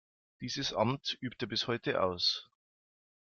Dieses 0.41 0.73
Amt 0.73 1.15
übt 1.21 1.43
er 1.45 1.47
bis 1.47 1.67
heute 1.67 2.01
aus. 2.01 2.49